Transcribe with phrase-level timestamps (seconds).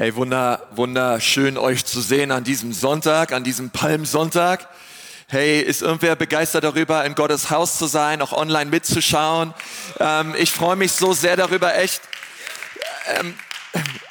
[0.00, 4.66] Hey, wunder, wunderschön euch zu sehen an diesem Sonntag, an diesem Palmsonntag.
[5.28, 9.52] Hey, ist irgendwer begeistert darüber, in Gottes Haus zu sein, auch online mitzuschauen?
[9.98, 12.00] Ähm, ich freue mich so sehr darüber, echt.
[13.08, 13.34] Ähm,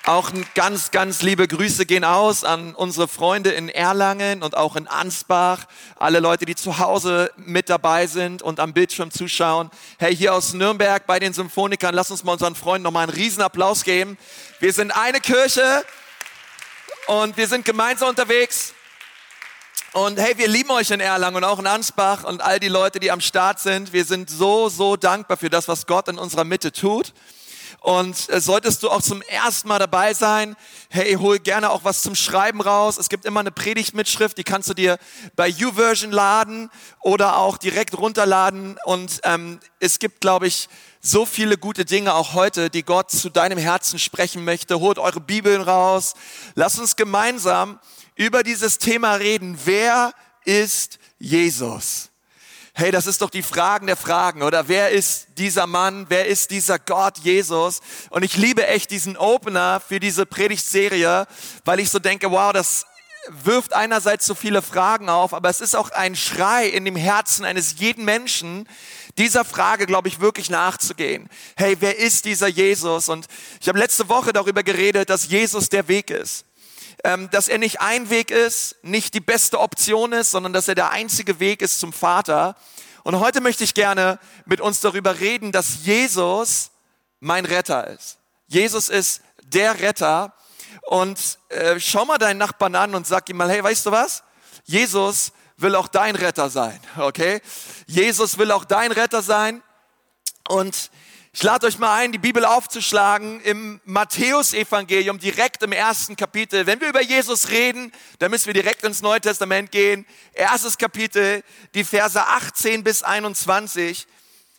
[0.10, 4.88] auch ganz, ganz liebe Grüße gehen aus an unsere Freunde in Erlangen und auch in
[4.88, 5.66] Ansbach,
[6.00, 9.70] alle Leute, die zu Hause mit dabei sind und am Bildschirm zuschauen.
[10.00, 13.84] Hey, hier aus Nürnberg bei den Symphonikern, lass uns mal unseren Freunden nochmal einen Riesenapplaus
[13.84, 14.18] geben.
[14.60, 15.86] Wir sind eine Kirche
[17.06, 18.74] und wir sind gemeinsam unterwegs.
[19.94, 23.00] Und hey, wir lieben euch in Erlangen und auch in Ansbach und all die Leute,
[23.00, 23.94] die am Start sind.
[23.94, 27.14] Wir sind so, so dankbar für das, was Gott in unserer Mitte tut.
[27.82, 30.56] Und äh, solltest du auch zum ersten Mal dabei sein,
[30.90, 32.98] hey, hol gerne auch was zum Schreiben raus.
[32.98, 34.98] Es gibt immer eine Predigtmitschrift, die kannst du dir
[35.36, 38.78] bei YouVersion laden oder auch direkt runterladen.
[38.84, 40.68] Und ähm, es gibt, glaube ich,
[41.02, 44.80] so viele gute Dinge auch heute, die Gott zu deinem Herzen sprechen möchte.
[44.80, 46.16] Holt eure Bibeln raus.
[46.56, 47.80] Lass uns gemeinsam
[48.16, 49.58] über dieses Thema reden.
[49.64, 52.09] Wer ist Jesus?
[52.80, 54.70] Hey, das ist doch die Fragen der Fragen, oder?
[54.70, 56.06] Wer ist dieser Mann?
[56.08, 57.82] Wer ist dieser Gott, Jesus?
[58.10, 61.28] Und ich liebe echt diesen Opener für diese Predigtserie,
[61.66, 62.86] weil ich so denke, wow, das
[63.28, 67.44] wirft einerseits so viele Fragen auf, aber es ist auch ein Schrei in dem Herzen
[67.44, 68.66] eines jeden Menschen,
[69.18, 71.28] dieser Frage, glaube ich, wirklich nachzugehen.
[71.58, 73.10] Hey, wer ist dieser Jesus?
[73.10, 73.26] Und
[73.60, 76.46] ich habe letzte Woche darüber geredet, dass Jesus der Weg ist
[77.32, 80.92] dass er nicht ein Weg ist, nicht die beste Option ist, sondern dass er der
[80.92, 82.56] einzige Weg ist zum Vater.
[83.04, 86.72] Und heute möchte ich gerne mit uns darüber reden, dass Jesus
[87.20, 88.18] mein Retter ist.
[88.48, 90.34] Jesus ist der Retter.
[90.84, 94.24] Und äh, schau mal deinen Nachbarn an und sag ihm mal, hey, weißt du was?
[94.66, 97.42] Jesus will auch dein Retter sein, okay?
[97.86, 99.62] Jesus will auch dein Retter sein.
[100.48, 100.90] Und
[101.40, 106.66] ich lade euch mal ein, die Bibel aufzuschlagen im Matthäusevangelium, direkt im ersten Kapitel.
[106.66, 110.06] Wenn wir über Jesus reden, dann müssen wir direkt ins Neue Testament gehen.
[110.34, 111.42] Erstes Kapitel,
[111.76, 114.06] die Verse 18 bis 21.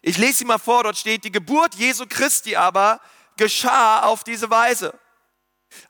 [0.00, 3.03] Ich lese sie mal vor, dort steht, die Geburt Jesu Christi aber
[3.37, 4.99] geschah auf diese Weise.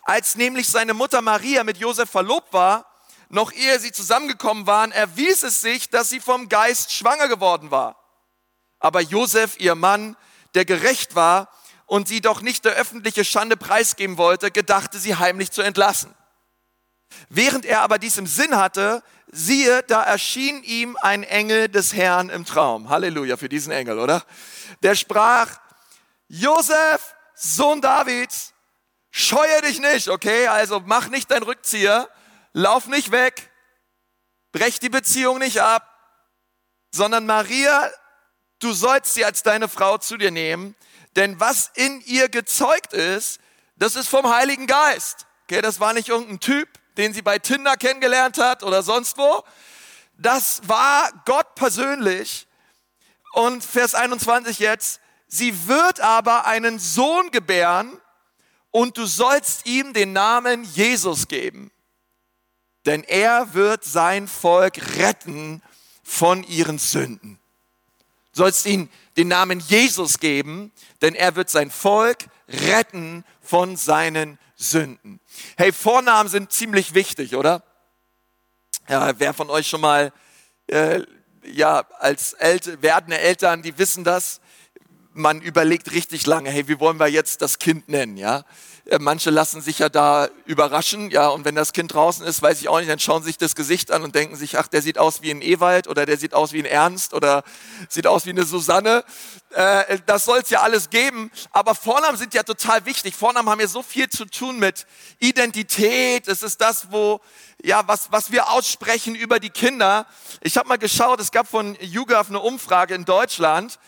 [0.02, 2.84] Als nämlich seine Mutter Maria mit Josef verlobt war,
[3.28, 7.94] noch ehe sie zusammengekommen waren, erwies es sich, dass sie vom Geist schwanger geworden war.
[8.80, 10.16] Aber Josef, ihr Mann,
[10.54, 11.48] der gerecht war
[11.86, 16.14] und sie doch nicht der öffentliche Schande preisgeben wollte, gedachte sie heimlich zu entlassen.
[17.28, 19.02] Während er aber dies im Sinn hatte,
[19.32, 22.88] siehe, da erschien ihm ein Engel des Herrn im Traum.
[22.88, 24.24] Halleluja für diesen Engel, oder?
[24.82, 25.58] Der sprach,
[26.28, 28.52] Josef, Sohn Davids,
[29.10, 30.46] scheue dich nicht, okay?
[30.46, 32.08] Also mach nicht dein Rückzieher,
[32.52, 33.50] lauf nicht weg,
[34.52, 35.86] brech die Beziehung nicht ab,
[36.92, 37.90] sondern Maria,
[38.60, 40.76] du sollst sie als deine Frau zu dir nehmen,
[41.16, 43.40] denn was in ihr gezeugt ist,
[43.76, 45.26] das ist vom Heiligen Geist.
[45.44, 49.42] Okay, das war nicht irgendein Typ, den sie bei Tinder kennengelernt hat oder sonst wo.
[50.18, 52.46] Das war Gott persönlich.
[53.32, 57.98] Und Vers 21 jetzt, sie wird aber einen Sohn gebären
[58.70, 61.72] und du sollst ihm den Namen Jesus geben.
[62.86, 65.62] Denn er wird sein Volk retten
[66.02, 67.39] von ihren Sünden
[68.32, 75.20] sollst ihn den Namen Jesus geben, denn er wird sein Volk retten von seinen Sünden.
[75.56, 77.62] Hey, Vornamen sind ziemlich wichtig, oder?
[78.88, 80.12] Ja, wer von euch schon mal,
[80.66, 81.02] äh,
[81.44, 84.40] ja, als El werdende Eltern, die wissen das,
[85.12, 88.44] man überlegt richtig lange, hey, wie wollen wir jetzt das Kind nennen, ja?
[88.86, 92.60] Äh, manche lassen sich ja da überraschen, ja, und wenn das Kind draußen ist, weiß
[92.60, 94.98] ich auch nicht, dann schauen sich das Gesicht an und denken sich, ach, der sieht
[94.98, 97.42] aus wie ein Ewald oder der sieht aus wie ein Ernst oder
[97.88, 99.04] sieht aus wie eine Susanne.
[99.50, 103.14] Äh, das soll es ja alles geben, aber Vornamen sind ja total wichtig.
[103.14, 104.86] Vornamen haben ja so viel zu tun mit
[105.18, 106.28] Identität.
[106.28, 107.20] Es ist das, wo,
[107.62, 110.06] ja, was, was wir aussprechen über die Kinder.
[110.40, 113.78] Ich habe mal geschaut, es gab von YouGov eine Umfrage in Deutschland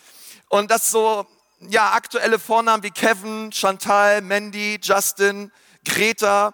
[0.52, 1.26] und das so
[1.60, 5.50] ja, aktuelle Vornamen wie Kevin, Chantal, Mandy, Justin,
[5.82, 6.52] Greta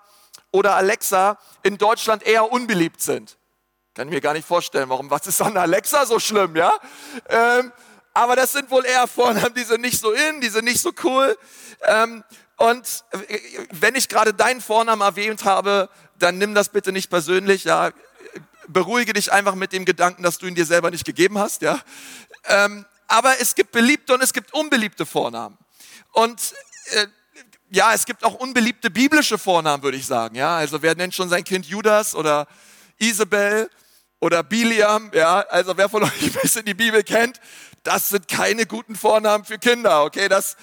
[0.52, 3.36] oder Alexa in Deutschland eher unbeliebt sind.
[3.94, 6.72] Kann ich mir gar nicht vorstellen, warum, was ist an Alexa so schlimm, ja?
[7.28, 7.72] Ähm,
[8.14, 10.92] aber das sind wohl eher Vornamen, die sind nicht so in, die sind nicht so
[11.02, 11.36] cool.
[11.82, 12.22] Ähm,
[12.56, 13.40] und äh,
[13.72, 15.90] wenn ich gerade deinen Vornamen erwähnt habe,
[16.20, 17.90] dann nimm das bitte nicht persönlich, ja?
[18.68, 21.80] Beruhige dich einfach mit dem Gedanken, dass du ihn dir selber nicht gegeben hast, ja?
[22.44, 25.58] Ähm, aber es gibt beliebte und es gibt unbeliebte Vornamen.
[26.12, 26.54] Und
[26.92, 27.06] äh,
[27.70, 30.36] ja, es gibt auch unbeliebte biblische Vornamen, würde ich sagen.
[30.36, 32.46] Ja, also wer nennt schon sein Kind Judas oder
[32.98, 33.68] Isabel
[34.20, 35.10] oder Biliam?
[35.12, 37.40] Ja, also wer von euch ein bisschen die Bibel kennt,
[37.82, 40.04] das sind keine guten Vornamen für Kinder.
[40.04, 40.56] Okay, das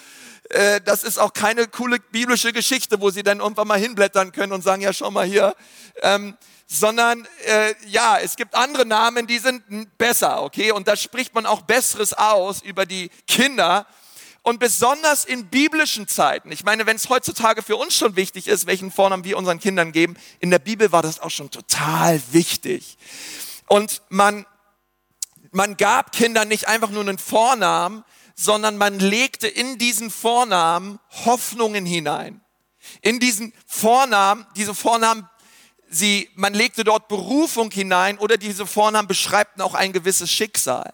[0.50, 4.54] äh, das ist auch keine coole biblische Geschichte, wo sie dann irgendwann mal hinblättern können
[4.54, 5.56] und sagen, ja, schau mal hier.
[6.02, 9.64] Ähm, sondern äh, ja, es gibt andere Namen, die sind
[9.98, 10.72] besser, okay?
[10.72, 13.86] Und da spricht man auch Besseres aus über die Kinder.
[14.42, 18.68] Und besonders in biblischen Zeiten, ich meine, wenn es heutzutage für uns schon wichtig ist,
[18.68, 22.98] welchen Vornamen wir unseren Kindern geben, in der Bibel war das auch schon total wichtig.
[23.68, 24.46] Und man,
[25.52, 28.04] man gab Kindern nicht einfach nur einen Vornamen,
[28.36, 32.42] sondern man legte in diesen Vornamen Hoffnungen hinein.
[33.02, 35.28] In diesen Vornamen, diese Vornamen,
[35.90, 40.94] sie, man legte dort Berufung hinein oder diese Vornamen beschreibten auch ein gewisses Schicksal.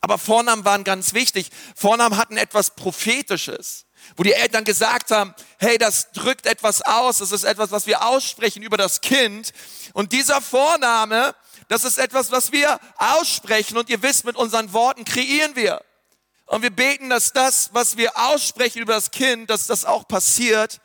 [0.00, 1.50] Aber Vornamen waren ganz wichtig.
[1.74, 3.86] Vornamen hatten etwas Prophetisches,
[4.16, 8.04] wo die Eltern gesagt haben, hey, das drückt etwas aus, das ist etwas, was wir
[8.04, 9.52] aussprechen über das Kind.
[9.94, 11.34] Und dieser Vorname,
[11.68, 15.82] das ist etwas, was wir aussprechen und ihr wisst, mit unseren Worten kreieren wir.
[16.46, 20.80] Und wir beten, dass das, was wir aussprechen über das Kind, dass das auch passiert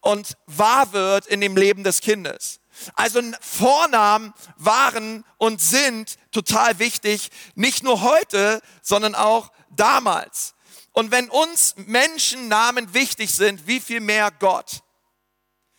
[0.00, 2.60] und wahr wird in dem Leben des Kindes.
[2.94, 10.54] Also Vornamen waren und sind total wichtig, nicht nur heute, sondern auch damals.
[10.92, 14.82] Und wenn uns Menschen Namen wichtig sind, wie viel mehr Gott?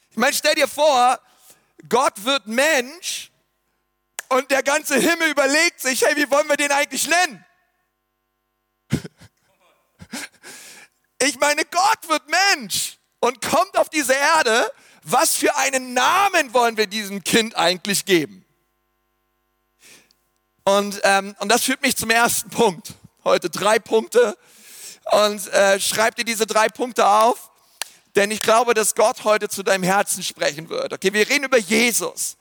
[0.10, 1.20] Ich meine, stell dir vor,
[1.90, 3.32] Gott wird Mensch
[4.30, 7.46] und der ganze Himmel überlegt sich, hey, wie wollen wir den eigentlich nennen?
[11.24, 14.70] Ich meine, Gott wird Mensch und kommt auf diese Erde
[15.04, 18.46] was für einen Namen wollen wir diesem Kind eigentlich geben?
[20.64, 22.94] Und, ähm, und das führt mich zum ersten Punkt.
[23.24, 24.38] Heute drei Punkte.
[25.12, 27.50] Und äh, schreib dir diese drei Punkte auf,
[28.16, 30.94] denn ich glaube, dass Gott heute zu deinem Herzen sprechen wird.
[30.94, 32.38] Okay, wir reden über Jesus.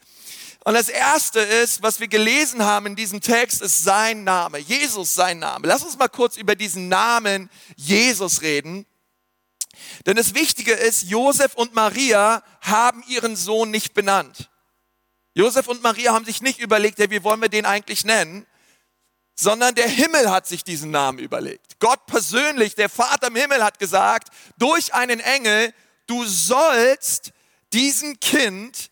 [0.64, 4.58] Und das erste ist, was wir gelesen haben in diesem Text, ist sein Name.
[4.58, 5.66] Jesus sein Name.
[5.66, 8.84] Lass uns mal kurz über diesen Namen Jesus reden.
[10.06, 14.50] Denn das Wichtige ist, Josef und Maria haben ihren Sohn nicht benannt.
[15.34, 18.46] Josef und Maria haben sich nicht überlegt, ja, wie wollen wir den eigentlich nennen,
[19.34, 21.78] sondern der Himmel hat sich diesen Namen überlegt.
[21.78, 24.28] Gott persönlich, der Vater im Himmel hat gesagt,
[24.58, 25.72] durch einen Engel,
[26.06, 27.32] du sollst
[27.72, 28.90] diesem Kind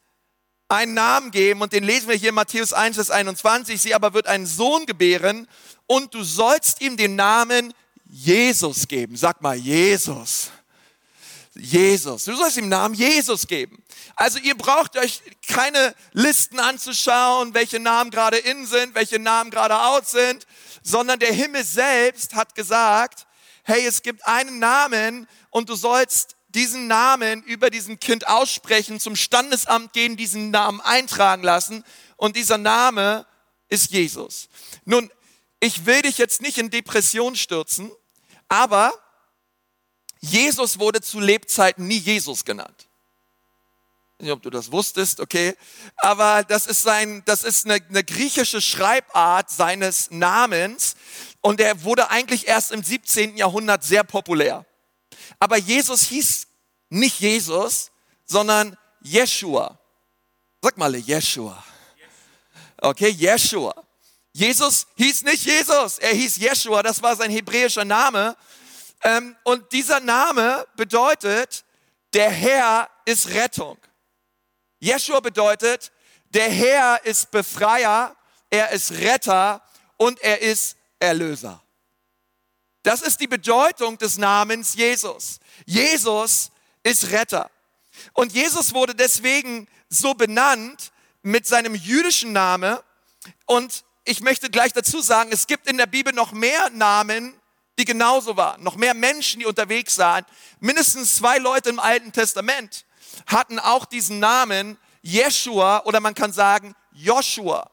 [0.68, 4.14] einen Namen geben und den lesen wir hier in Matthäus 1, Vers 21, sie aber
[4.14, 5.48] wird einen Sohn gebären
[5.86, 7.74] und du sollst ihm den Namen
[8.04, 9.16] Jesus geben.
[9.16, 10.50] Sag mal, Jesus.
[11.58, 12.24] Jesus.
[12.24, 13.82] Du sollst ihm Namen Jesus geben.
[14.16, 19.78] Also ihr braucht euch keine Listen anzuschauen, welche Namen gerade in sind, welche Namen gerade
[19.78, 20.46] out sind,
[20.82, 23.26] sondern der Himmel selbst hat gesagt,
[23.64, 29.16] hey, es gibt einen Namen und du sollst diesen Namen über diesen Kind aussprechen, zum
[29.16, 31.84] Standesamt gehen, diesen Namen eintragen lassen
[32.16, 33.26] und dieser Name
[33.68, 34.48] ist Jesus.
[34.84, 35.10] Nun,
[35.60, 37.90] ich will dich jetzt nicht in Depression stürzen,
[38.48, 38.92] aber
[40.20, 42.88] Jesus wurde zu Lebzeiten nie Jesus genannt.
[44.18, 45.56] Ich weiß nicht, ob du das wusstest, okay.
[45.96, 50.96] Aber das ist sein, das ist eine, eine griechische Schreibart seines Namens.
[51.40, 53.36] Und er wurde eigentlich erst im 17.
[53.36, 54.66] Jahrhundert sehr populär.
[55.38, 56.48] Aber Jesus hieß
[56.88, 57.92] nicht Jesus,
[58.24, 59.78] sondern Jeshua.
[60.62, 61.62] Sag mal, Jeshua.
[62.80, 63.74] Okay, Jeshua.
[64.32, 68.36] Jesus hieß nicht Jesus, er hieß Jeshua, das war sein hebräischer Name.
[69.02, 71.64] Ähm, und dieser Name bedeutet,
[72.12, 73.78] der Herr ist Rettung.
[74.80, 75.92] Jeshua bedeutet,
[76.30, 78.16] der Herr ist Befreier,
[78.50, 79.62] er ist Retter
[79.96, 81.62] und er ist Erlöser.
[82.82, 85.40] Das ist die Bedeutung des Namens Jesus.
[85.66, 86.50] Jesus
[86.82, 87.50] ist Retter.
[88.12, 92.78] Und Jesus wurde deswegen so benannt mit seinem jüdischen Namen.
[93.46, 97.37] Und ich möchte gleich dazu sagen, es gibt in der Bibel noch mehr Namen,
[97.78, 98.62] die genauso waren.
[98.62, 100.24] Noch mehr Menschen, die unterwegs waren.
[100.60, 102.84] Mindestens zwei Leute im Alten Testament
[103.26, 107.70] hatten auch diesen Namen Jeshua oder man kann sagen Joshua.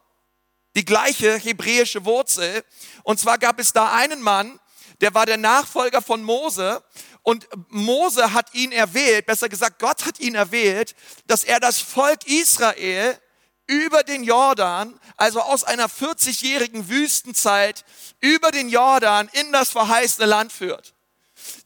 [0.75, 2.63] Die gleiche hebräische Wurzel.
[3.03, 4.59] Und zwar gab es da einen Mann,
[5.01, 6.83] der war der Nachfolger von Mose
[7.24, 10.95] und Mose hat ihn erwählt, besser gesagt, Gott hat ihn erwählt,
[11.25, 13.19] dass er das Volk Israel
[13.67, 17.84] über den Jordan, also aus einer 40-jährigen Wüstenzeit,
[18.22, 20.93] über den Jordan in das verheißene Land führt.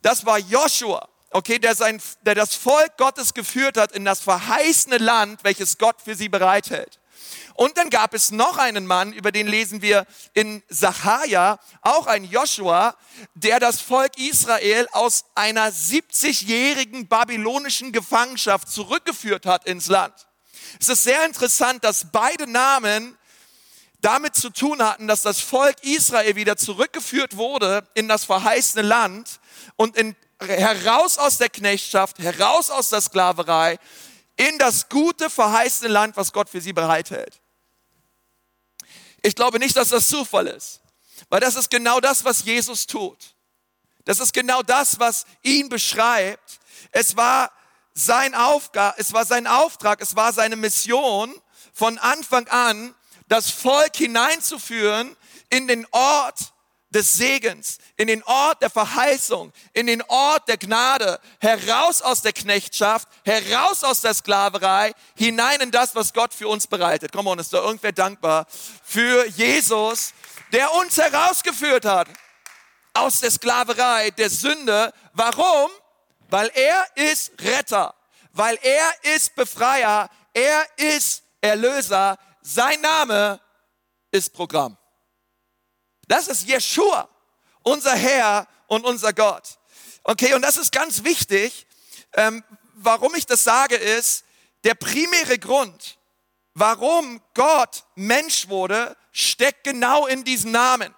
[0.02, 4.98] Das war Joshua, okay, der, sein, der das Volk Gottes geführt hat in das verheißene
[4.98, 7.00] Land, welches Gott für sie bereithält.
[7.56, 12.24] Und dann gab es noch einen Mann, über den lesen wir in Sacharja, auch ein
[12.24, 12.96] Joshua,
[13.34, 20.29] der das Volk Israel aus einer 70-jährigen babylonischen Gefangenschaft zurückgeführt hat ins Land.
[20.80, 23.18] Es ist sehr interessant, dass beide Namen
[24.02, 29.40] damit zu tun hatten, dass das Volk Israel wieder zurückgeführt wurde in das verheißene Land
[29.76, 33.78] und in heraus aus der Knechtschaft, heraus aus der Sklaverei,
[34.38, 37.42] in das gute, verheißene Land, was Gott für sie bereithält.
[39.22, 40.80] Ich glaube nicht, dass das Zufall ist,
[41.28, 43.36] weil das ist genau das, was Jesus tut.
[44.06, 46.60] Das ist genau das, was ihn beschreibt.
[46.92, 47.52] Es war
[47.94, 51.34] sein Aufgabe, es war sein Auftrag, es war seine Mission
[51.74, 52.96] von Anfang an,
[53.28, 55.16] das Volk hineinzuführen
[55.50, 56.54] in den Ort
[56.90, 62.34] des Segens, in den Ort der Verheißung, in den Ort der Gnade, heraus aus der
[62.34, 67.12] Knechtschaft, heraus aus der Sklaverei, hinein in das, was Gott für uns bereitet.
[67.12, 68.48] Komm on, ist da irgendwer dankbar
[68.84, 70.14] für Jesus,
[70.52, 72.08] der uns herausgeführt hat
[72.94, 74.92] aus der Sklaverei, der Sünde.
[75.14, 75.70] Warum?
[76.30, 77.96] Weil er ist Retter,
[78.32, 83.40] weil er ist Befreier, er ist Erlöser, sein Name
[84.12, 84.78] ist Programm.
[86.08, 87.10] Das ist Jeshua,
[87.64, 89.60] unser Herr und unser Gott.
[90.04, 91.68] Okay, und das ist ganz wichtig.
[92.14, 92.44] Ähm,
[92.76, 94.24] warum ich das sage, ist,
[94.64, 96.00] der primäre Grund,
[96.54, 100.94] warum Gott Mensch wurde, steckt genau in diesem Namen.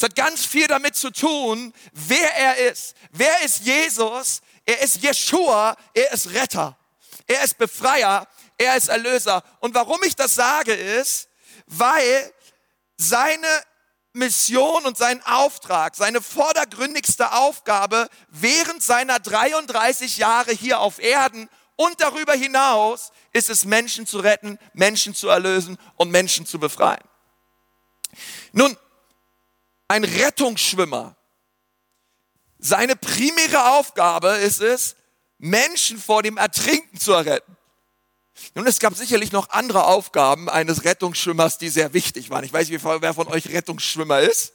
[0.00, 2.94] Es hat ganz viel damit zu tun, wer er ist.
[3.10, 4.40] Wer ist Jesus?
[4.64, 6.74] Er ist Jeshua, er ist Retter,
[7.26, 8.26] er ist Befreier,
[8.56, 9.44] er ist Erlöser.
[9.58, 11.28] Und warum ich das sage, ist,
[11.66, 12.32] weil
[12.96, 13.46] seine
[14.14, 22.00] Mission und sein Auftrag, seine vordergründigste Aufgabe während seiner 33 Jahre hier auf Erden und
[22.00, 27.04] darüber hinaus ist es, Menschen zu retten, Menschen zu erlösen und Menschen zu befreien.
[28.52, 28.78] Nun,
[29.90, 31.16] ein Rettungsschwimmer,
[32.60, 34.94] seine primäre Aufgabe ist es,
[35.38, 37.56] Menschen vor dem Ertrinken zu retten.
[38.54, 42.44] Nun, es gab sicherlich noch andere Aufgaben eines Rettungsschwimmers, die sehr wichtig waren.
[42.44, 44.52] Ich weiß nicht, wer von euch Rettungsschwimmer ist.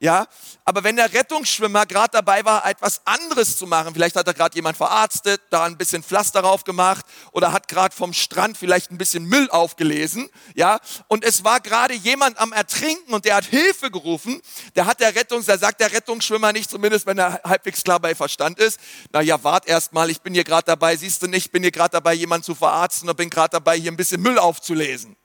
[0.00, 0.28] Ja,
[0.64, 4.54] aber wenn der Rettungsschwimmer gerade dabei war, etwas anderes zu machen, vielleicht hat er gerade
[4.54, 8.98] jemand verarztet, da ein bisschen Pflaster drauf gemacht oder hat gerade vom Strand vielleicht ein
[8.98, 10.78] bisschen Müll aufgelesen, ja,
[11.08, 14.40] und es war gerade jemand am Ertrinken und der hat Hilfe gerufen,
[14.76, 18.14] der hat der Rettungs, da sagt der Rettungsschwimmer nicht, zumindest wenn er halbwegs klar bei
[18.14, 18.78] Verstand ist,
[19.12, 21.62] na ja, wart erst mal, ich bin hier gerade dabei, siehst du nicht, ich bin
[21.62, 25.16] hier gerade dabei, jemand zu verarzten und bin gerade dabei, hier ein bisschen Müll aufzulesen.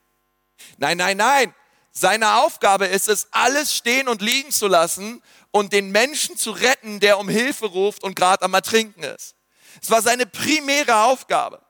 [0.78, 1.54] Nein, nein, nein.
[1.96, 5.22] Seine Aufgabe ist es, alles stehen und liegen zu lassen
[5.52, 9.36] und den Menschen zu retten, der um Hilfe ruft und gerade am Ertrinken ist.
[9.80, 11.62] Es war seine primäre Aufgabe.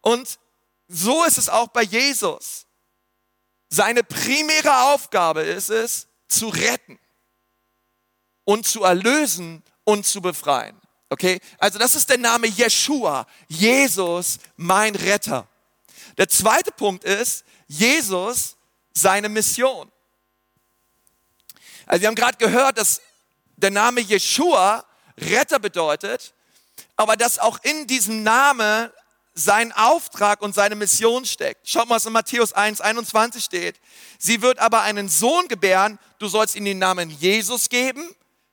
[0.00, 0.38] Und
[0.88, 2.66] so ist es auch bei Jesus.
[3.68, 6.98] Seine primäre Aufgabe ist es, zu retten
[8.44, 10.80] und zu erlösen und zu befreien.
[11.10, 11.40] Okay?
[11.58, 13.26] Also das ist der Name Jeshua.
[13.48, 15.46] Jesus, mein Retter.
[16.16, 18.53] Der zweite Punkt ist, Jesus
[18.94, 19.90] seine Mission.
[21.86, 23.02] Also wir haben gerade gehört, dass
[23.56, 24.84] der Name Jeshua
[25.18, 26.32] Retter bedeutet,
[26.96, 28.90] aber dass auch in diesem Namen
[29.34, 31.68] sein Auftrag und seine Mission steckt.
[31.68, 33.80] Schaut mal, was in Matthäus 1, 21 steht.
[34.18, 38.08] Sie wird aber einen Sohn gebären, du sollst ihm den Namen Jesus geben.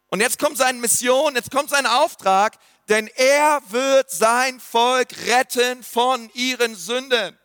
[0.09, 2.57] Und jetzt kommt seine Mission, jetzt kommt sein Auftrag,
[2.89, 7.37] denn er wird sein Volk retten von ihren Sünden.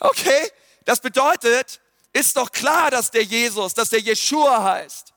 [0.00, 0.50] Okay,
[0.84, 1.80] das bedeutet,
[2.12, 5.12] ist doch klar, dass der Jesus, dass der Jeshua heißt,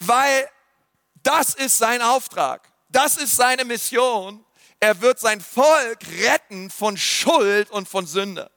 [0.00, 0.48] weil
[1.22, 4.44] das ist sein Auftrag, das ist seine Mission.
[4.80, 8.50] Er wird sein Volk retten von Schuld und von Sünde.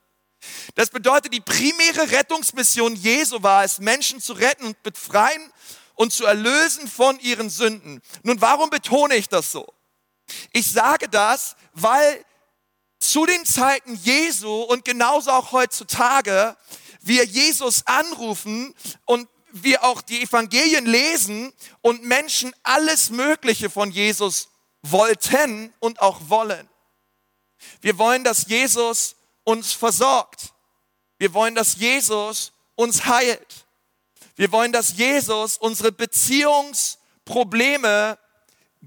[0.75, 5.51] Das bedeutet, die primäre Rettungsmission Jesu war es, Menschen zu retten und befreien
[5.95, 8.01] und zu erlösen von ihren Sünden.
[8.23, 9.73] Nun, warum betone ich das so?
[10.51, 12.23] Ich sage das, weil
[12.99, 16.55] zu den Zeiten Jesu und genauso auch heutzutage
[17.01, 18.73] wir Jesus anrufen
[19.05, 21.51] und wir auch die Evangelien lesen
[21.81, 24.47] und Menschen alles Mögliche von Jesus
[24.81, 26.69] wollten und auch wollen.
[27.81, 30.53] Wir wollen, dass Jesus uns versorgt.
[31.17, 33.65] Wir wollen, dass Jesus uns heilt.
[34.35, 38.19] Wir wollen, dass Jesus unsere Beziehungsprobleme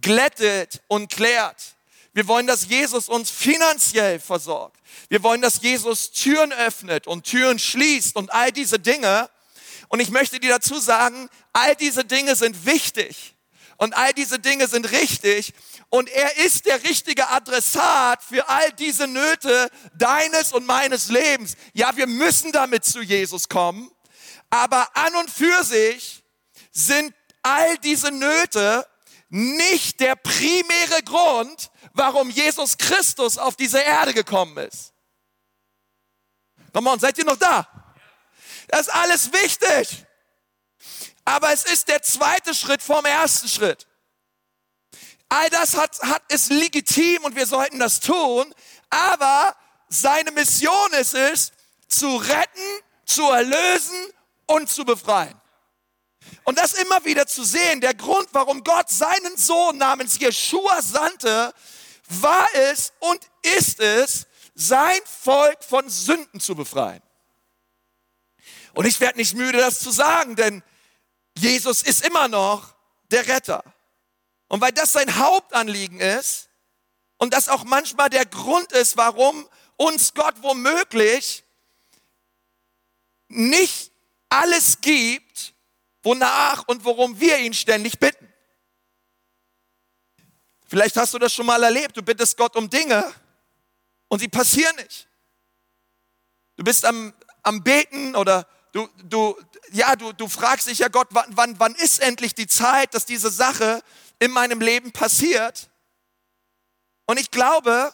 [0.01, 1.75] glättet und klärt.
[2.13, 4.81] Wir wollen, dass Jesus uns finanziell versorgt.
[5.09, 9.31] Wir wollen, dass Jesus Türen öffnet und Türen schließt und all diese Dinge.
[9.89, 13.35] Und ich möchte dir dazu sagen, all diese Dinge sind wichtig
[13.77, 15.55] und all diese Dinge sind richtig
[15.89, 21.57] und er ist der richtige Adressat für all diese Nöte deines und meines Lebens.
[21.73, 23.91] Ja, wir müssen damit zu Jesus kommen,
[24.51, 26.23] aber an und für sich
[26.73, 27.13] sind
[27.43, 28.87] all diese Nöte
[29.31, 34.93] nicht der primäre Grund, warum Jesus Christus auf diese Erde gekommen ist.
[36.73, 37.67] Come on, seid ihr noch da?
[38.69, 40.05] Das ist alles wichtig.
[41.25, 43.87] Aber es ist der zweite Schritt vom ersten Schritt.
[45.29, 48.53] All das hat, hat, ist legitim und wir sollten das tun.
[48.91, 49.55] Aber
[49.89, 51.53] seine Mission ist es,
[51.87, 54.13] zu retten, zu erlösen
[54.47, 55.41] und zu befreien.
[56.51, 61.55] Und das immer wieder zu sehen, der Grund, warum Gott seinen Sohn namens Jeshua sandte,
[62.09, 63.21] war es und
[63.57, 64.27] ist es,
[64.57, 67.05] sein Volk von Sünden zu befreien.
[68.75, 70.65] Und ich werde nicht müde, das zu sagen, denn
[71.39, 72.75] Jesus ist immer noch
[73.13, 73.63] der Retter.
[74.49, 76.49] Und weil das sein Hauptanliegen ist
[77.17, 81.45] und das auch manchmal der Grund ist, warum uns Gott womöglich
[83.29, 83.93] nicht
[84.29, 85.55] alles gibt,
[86.03, 88.27] wonach und worum wir ihn ständig bitten.
[90.67, 91.97] Vielleicht hast du das schon mal erlebt.
[91.97, 93.13] Du bittest Gott um Dinge
[94.09, 95.09] und sie passieren nicht.
[96.57, 99.37] Du bist am, am Beten oder du, du,
[99.73, 103.05] ja, du, du fragst dich ja Gott, wann, wann, wann ist endlich die Zeit, dass
[103.05, 103.83] diese Sache
[104.19, 105.71] in meinem Leben passiert?
[107.07, 107.93] Und ich glaube,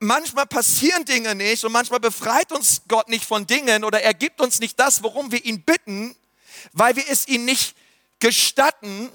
[0.00, 4.40] manchmal passieren Dinge nicht und manchmal befreit uns Gott nicht von Dingen oder er gibt
[4.40, 6.16] uns nicht das, worum wir ihn bitten,
[6.72, 7.76] weil wir es ihm nicht
[8.18, 9.10] gestatten,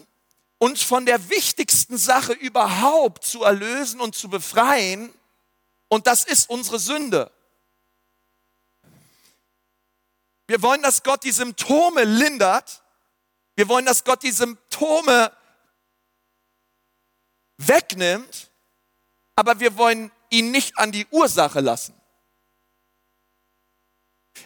[0.57, 5.13] uns von der wichtigsten Sache überhaupt zu erlösen und zu befreien.
[5.89, 7.31] Und das ist unsere Sünde.
[10.47, 12.83] Wir wollen, dass Gott die Symptome lindert.
[13.55, 15.31] Wir wollen, dass Gott die Symptome
[17.57, 18.51] wegnimmt.
[19.35, 21.93] Aber wir wollen ihn nicht an die Ursache lassen.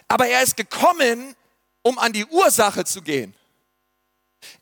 [0.08, 1.36] Aber er ist gekommen,
[1.82, 3.34] um an die Ursache zu gehen.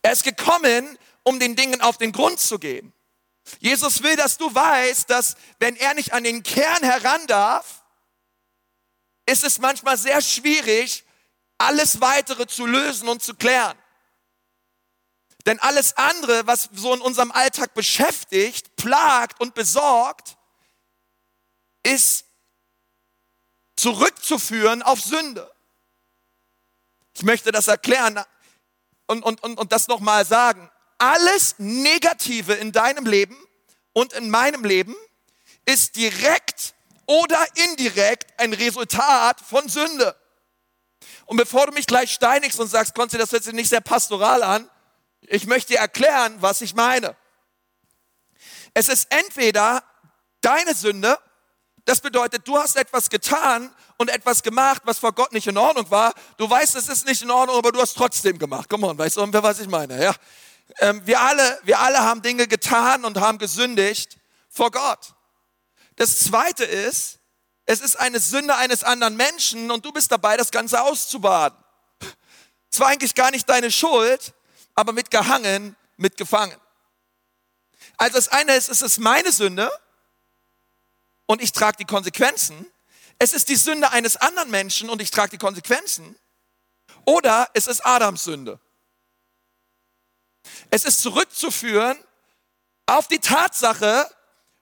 [0.01, 2.93] Er ist gekommen, um den Dingen auf den Grund zu gehen.
[3.59, 7.83] Jesus will, dass du weißt, dass wenn er nicht an den Kern heran darf,
[9.25, 11.03] ist es manchmal sehr schwierig,
[11.57, 13.77] alles weitere zu lösen und zu klären.
[15.45, 20.37] Denn alles andere, was so in unserem Alltag beschäftigt, plagt und besorgt,
[21.83, 22.25] ist
[23.75, 25.49] zurückzuführen auf Sünde.
[27.13, 28.23] Ich möchte das erklären
[29.07, 30.69] und, und, und, und das nochmal sagen.
[30.97, 33.37] Alles Negative in deinem Leben
[33.93, 34.95] und in meinem Leben
[35.65, 36.73] ist direkt
[37.05, 40.15] oder indirekt ein Resultat von Sünde.
[41.25, 44.43] Und bevor du mich gleich steinigst und sagst, Konzi, das hört sich nicht sehr pastoral
[44.43, 44.69] an,
[45.21, 47.15] ich möchte dir erklären, was ich meine.
[48.73, 49.83] Es ist entweder
[50.41, 51.17] deine Sünde
[51.89, 55.91] das bedeutet, du hast etwas getan und etwas gemacht, was vor Gott nicht in Ordnung
[55.91, 56.13] war.
[56.37, 58.67] Du weißt, es ist nicht in Ordnung, aber du hast trotzdem gemacht.
[58.69, 60.01] Komm on, weißt du, was ich meine?
[60.01, 60.15] Ja?
[60.79, 64.17] Ähm, wir, alle, wir alle haben Dinge getan und haben gesündigt
[64.49, 65.13] vor Gott.
[65.97, 67.19] Das zweite ist,
[67.65, 71.59] es ist eine Sünde eines anderen Menschen und du bist dabei, das Ganze auszubaden.
[72.71, 74.33] Es war eigentlich gar nicht deine Schuld,
[74.75, 76.55] aber mitgehangen, mitgefangen.
[77.97, 79.69] Also das eine ist, es ist meine Sünde
[81.25, 82.65] und ich trage die Konsequenzen.
[83.19, 86.17] Es ist die Sünde eines anderen Menschen und ich trage die Konsequenzen.
[87.05, 88.59] Oder es ist Adams Sünde.
[90.71, 91.97] Es ist zurückzuführen
[92.85, 94.09] auf die Tatsache,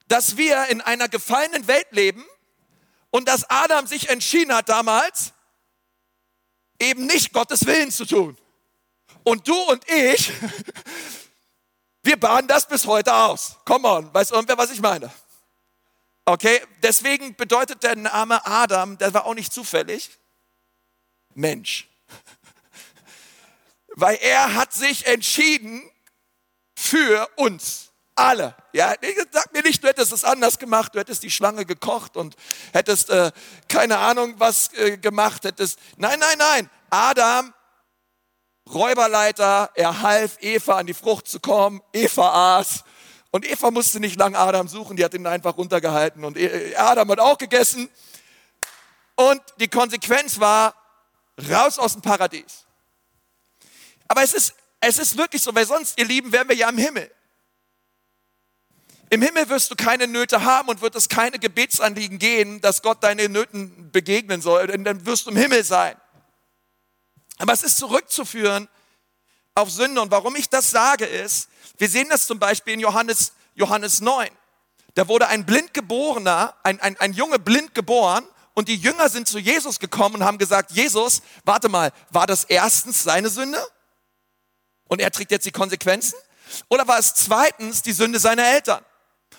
[0.08, 2.26] dass wir in einer gefallenen Welt leben
[3.12, 5.34] und dass Adam sich entschieden hat damals,
[6.80, 8.38] eben nicht Gottes Willen zu tun.
[9.24, 10.32] Und du und ich,
[12.04, 13.58] wir baden das bis heute aus.
[13.66, 15.12] Come on, weiß irgendwer, was ich meine?
[16.30, 20.10] Okay, deswegen bedeutet der Name Adam, der war auch nicht zufällig,
[21.36, 21.88] Mensch.
[23.96, 25.90] Weil er hat sich entschieden
[26.76, 28.58] für uns alle.
[28.74, 28.94] Ja,
[29.32, 32.36] sag mir nicht, du hättest es anders gemacht, du hättest die Schlange gekocht und
[32.74, 33.32] hättest äh,
[33.70, 35.80] keine Ahnung was äh, gemacht, hättest.
[35.96, 36.70] Nein, nein, nein.
[36.90, 37.54] Adam,
[38.70, 41.82] Räuberleiter, er half Eva an die Frucht zu kommen.
[41.94, 42.84] Eva aß
[43.38, 46.26] und Eva musste nicht lang Adam suchen, die hat ihn einfach runtergehalten.
[46.26, 47.88] Und e- Adam hat auch gegessen.
[49.16, 50.74] Und die Konsequenz war,
[51.48, 52.66] raus aus dem Paradies.
[54.08, 56.80] Aber es ist, es ist wirklich so, weil sonst, ihr Lieben, wären wir ja im
[56.80, 57.12] Himmel.
[59.12, 63.04] Im Himmel wirst du keine Nöte haben und wird es keine Gebetsanliegen gehen, dass Gott
[63.04, 65.96] deine Nöten begegnen soll, denn dann wirst du im Himmel sein.
[67.38, 68.68] Aber es ist zurückzuführen
[69.54, 70.02] auf Sünde.
[70.02, 74.30] Und warum ich das sage, ist, wir sehen das zum Beispiel in Johannes, Johannes 9.
[74.96, 79.38] Da wurde ein Blindgeborener, ein, ein, ein Junge blind geboren und die Jünger sind zu
[79.38, 83.64] Jesus gekommen und haben gesagt, Jesus, warte mal, war das erstens seine Sünde?
[84.88, 86.18] Und er trägt jetzt die Konsequenzen?
[86.70, 88.84] Oder war es zweitens die Sünde seiner Eltern?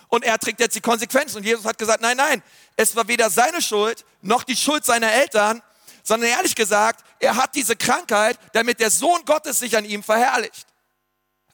[0.08, 1.38] Und er trägt jetzt die Konsequenzen.
[1.38, 2.42] Und Jesus hat gesagt, nein, nein,
[2.76, 5.62] es war weder seine Schuld noch die Schuld seiner Eltern,
[6.02, 10.66] sondern ehrlich gesagt, er hat diese Krankheit, damit der Sohn Gottes sich an ihm verherrlicht.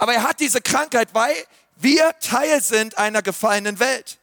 [0.05, 1.35] Aber er hat diese Krankheit, weil
[1.77, 4.19] wir Teil sind einer gefallenen Welt.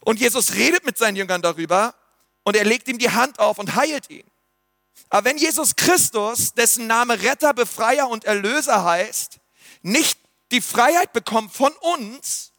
[0.00, 1.94] Und Jesus redet mit seinen Jüngern darüber
[2.42, 4.28] und er legt ihm die Hand auf und heilt ihn.
[5.08, 9.38] Aber wenn Jesus Christus, dessen Name Retter, Befreier und Erlöser heißt,
[9.82, 10.18] nicht
[10.50, 12.50] die Freiheit bekommt von uns,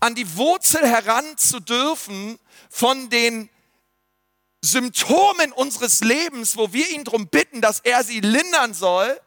[0.00, 2.36] an die Wurzel heran zu dürfen
[2.68, 3.48] von den
[4.60, 9.20] Symptomen unseres Lebens, wo wir ihn darum bitten, dass er sie lindern soll,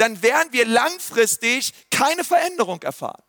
[0.00, 3.22] dann werden wir langfristig keine Veränderung erfahren.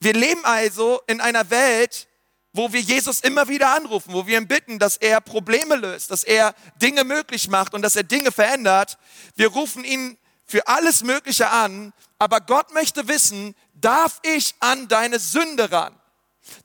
[0.00, 2.08] Wir leben also in einer Welt,
[2.52, 6.24] wo wir Jesus immer wieder anrufen, wo wir ihn bitten, dass er Probleme löst, dass
[6.24, 8.98] er Dinge möglich macht und dass er Dinge verändert.
[9.36, 15.20] Wir rufen ihn für alles Mögliche an, aber Gott möchte wissen, darf ich an deine
[15.20, 15.98] Sünde ran?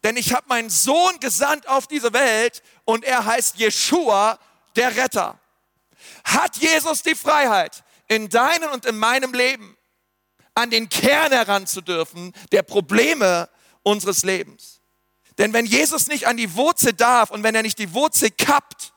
[0.03, 4.39] Denn ich habe meinen Sohn gesandt auf diese Welt und er heißt Jeshua,
[4.75, 5.39] der Retter.
[6.23, 9.77] Hat Jesus die Freiheit, in deinem und in meinem Leben
[10.53, 13.49] an den Kern heranzudürfen der Probleme
[13.83, 14.81] unseres Lebens?
[15.37, 18.93] Denn wenn Jesus nicht an die Wurzel darf und wenn er nicht die Wurzel kappt,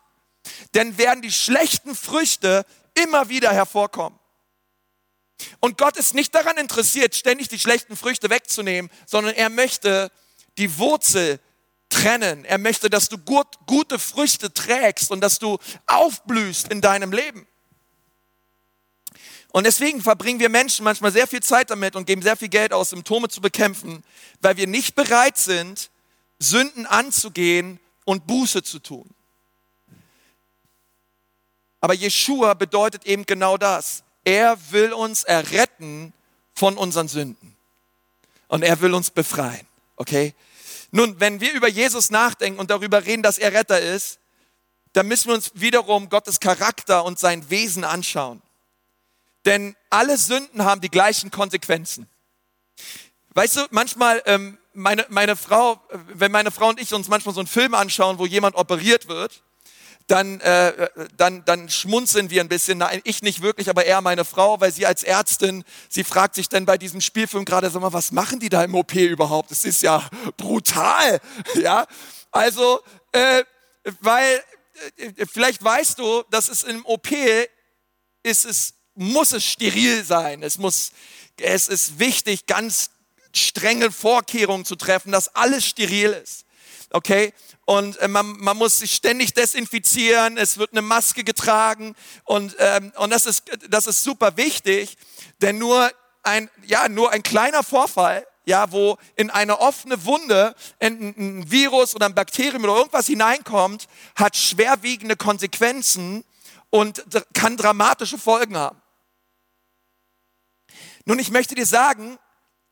[0.73, 4.19] dann werden die schlechten Früchte immer wieder hervorkommen.
[5.61, 10.11] Und Gott ist nicht daran interessiert, ständig die schlechten Früchte wegzunehmen, sondern er möchte
[10.59, 11.41] die Wurzel
[11.89, 12.45] trennen.
[12.45, 17.47] Er möchte, dass du gut, gute Früchte trägst und dass du aufblühst in deinem Leben.
[19.53, 22.73] Und deswegen verbringen wir Menschen manchmal sehr viel Zeit damit und geben sehr viel Geld
[22.73, 24.05] aus, Symptome zu bekämpfen,
[24.41, 25.91] weil wir nicht bereit sind,
[26.39, 29.09] Sünden anzugehen und Buße zu tun.
[31.81, 34.05] Aber Jeshua bedeutet eben genau das.
[34.25, 36.13] Er will uns erretten
[36.55, 37.57] von unseren Sünden.
[38.49, 39.67] Und er will uns befreien.
[39.97, 40.35] Okay?
[40.91, 44.19] Nun, wenn wir über Jesus nachdenken und darüber reden, dass er Retter ist,
[44.93, 48.43] dann müssen wir uns wiederum Gottes Charakter und sein Wesen anschauen.
[49.45, 52.09] Denn alle Sünden haben die gleichen Konsequenzen.
[53.31, 55.81] Weißt du, manchmal, ähm, meine, meine Frau,
[56.15, 59.43] wenn meine Frau und ich uns manchmal so einen Film anschauen, wo jemand operiert wird,
[60.11, 62.79] dann, äh, dann, dann schmunzeln wir ein bisschen.
[62.79, 66.49] Nein, ich nicht wirklich, aber eher meine Frau, weil sie als Ärztin, sie fragt sich
[66.49, 69.53] dann bei diesem Spielfilm gerade, sag mal, was machen die da im OP überhaupt?
[69.53, 71.21] Es ist ja brutal,
[71.55, 71.87] ja.
[72.33, 72.81] Also,
[73.13, 73.45] äh,
[74.01, 74.43] weil
[74.97, 77.09] äh, vielleicht weißt du, dass es im OP
[78.23, 80.43] ist es muss es steril sein.
[80.43, 80.93] Es muss,
[81.39, 82.91] es ist wichtig, ganz
[83.35, 86.45] strenge Vorkehrungen zu treffen, dass alles steril ist.
[86.91, 87.33] Okay?
[87.65, 92.93] Und äh, man, man muss sich ständig desinfizieren, es wird eine Maske getragen und, ähm,
[92.97, 94.97] und das, ist, das ist super wichtig,
[95.41, 95.91] denn nur
[96.23, 101.95] ein, ja, nur ein kleiner Vorfall, ja, wo in eine offene Wunde ein, ein Virus
[101.95, 103.87] oder ein Bakterium oder irgendwas hineinkommt,
[104.17, 106.25] hat schwerwiegende Konsequenzen
[106.69, 108.81] und kann dramatische Folgen haben.
[111.11, 112.21] Nun, ich möchte dir sagen,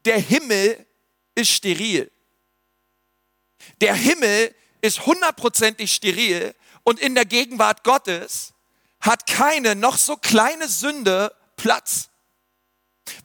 [0.05, 0.87] der Himmel
[1.35, 2.09] ist steril.
[3.81, 8.55] Der Himmel ist hundertprozentig steril und in der Gegenwart Gottes
[9.01, 12.11] hat keine noch so kleine Sünde Platz.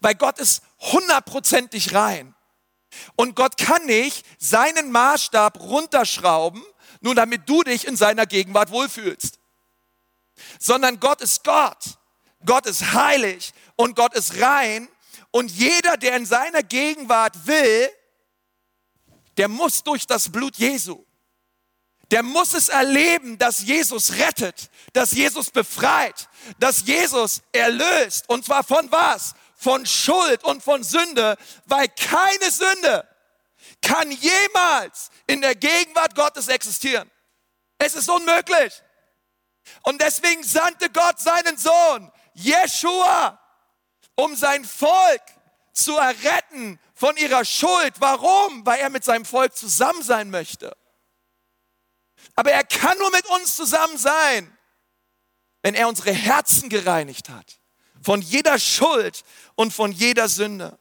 [0.02, 2.34] Weil Gott ist hundertprozentig rein.
[3.16, 6.64] Und Gott kann nicht seinen Maßstab runterschrauben,
[7.02, 9.38] nur damit du dich in seiner Gegenwart wohlfühlst.
[10.58, 12.00] Sondern Gott ist Gott.
[12.44, 14.90] Gott ist heilig und Gott ist rein.
[15.34, 17.90] Und jeder, der in seiner Gegenwart will,
[19.36, 21.04] der muss durch das Blut Jesu.
[22.12, 28.30] Der muss es erleben, dass Jesus rettet, dass Jesus befreit, dass Jesus erlöst.
[28.30, 29.34] Und zwar von was?
[29.56, 33.08] Von Schuld und von Sünde, weil keine Sünde
[33.82, 37.10] kann jemals in der Gegenwart Gottes existieren.
[37.80, 38.84] Es ist unmöglich.
[39.82, 43.40] Und deswegen sandte Gott seinen Sohn, Jeshua,
[44.16, 45.22] um sein Volk
[45.74, 47.94] zu erretten von ihrer Schuld.
[48.00, 48.66] Warum?
[48.66, 50.76] Weil er mit seinem Volk zusammen sein möchte.
[52.36, 54.58] Aber er kann nur mit uns zusammen sein,
[55.62, 57.60] wenn er unsere Herzen gereinigt hat.
[58.02, 59.24] Von jeder Schuld
[59.56, 60.78] und von jeder Sünde.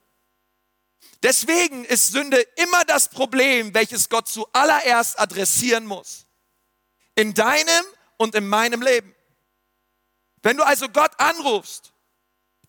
[1.23, 6.27] Deswegen ist Sünde immer das Problem, welches Gott zuallererst adressieren muss.
[7.15, 7.85] In deinem
[8.17, 9.15] und in meinem Leben.
[10.43, 11.92] Wenn du also Gott anrufst,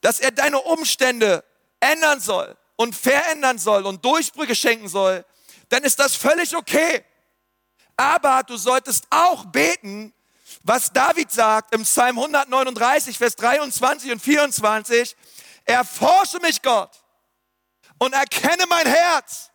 [0.03, 1.43] dass er deine Umstände
[1.79, 5.25] ändern soll, und verändern soll und Durchbrüche schenken soll,
[5.69, 7.03] dann ist das völlig okay.
[7.95, 10.13] Aber du solltest auch beten,
[10.63, 15.15] was David sagt im Psalm 139, Vers 23 und 24.
[15.65, 16.91] Erforsche mich, Gott,
[17.99, 19.49] und erkenne mein Herz.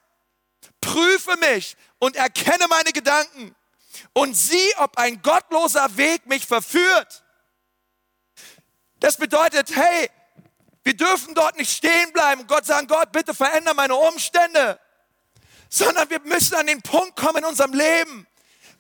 [0.80, 3.54] Prüfe mich und erkenne meine Gedanken.
[4.12, 7.24] und sieh, ob ein gottloser Weg mich verführt.
[9.00, 10.08] Das bedeutet, hey,
[10.85, 14.79] wir dürfen dort nicht stehen bleiben und Gott sagen, Gott, bitte verändere meine Umstände,
[15.69, 18.27] sondern wir müssen an den Punkt kommen in unserem Leben,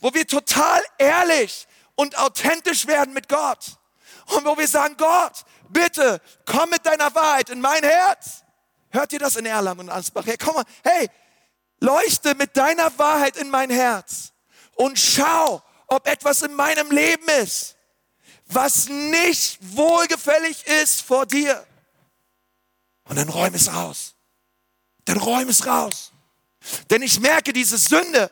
[0.00, 3.78] wo wir total ehrlich und authentisch werden mit Gott.
[4.26, 8.44] Und wo wir sagen, Gott, bitte komm mit deiner Wahrheit in mein Herz.
[8.90, 10.24] Hört ihr das in Erlangen und Ansbach?
[10.26, 11.08] Hey, komm mal, hey,
[11.80, 14.32] leuchte mit deiner Wahrheit in mein Herz
[14.76, 17.76] und schau, ob etwas in meinem Leben ist,
[18.46, 21.66] was nicht wohlgefällig ist vor dir.
[23.08, 24.14] Und dann räum es raus.
[25.04, 26.12] Dann räum es raus.
[26.90, 28.30] Denn ich merke, diese Sünde